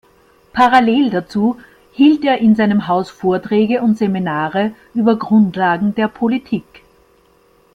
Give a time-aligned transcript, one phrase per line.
[0.53, 1.57] Parallel dazu
[1.91, 6.81] hielt er in seinem Haus Vorträge und Seminare über „Grundlagen der Politik“.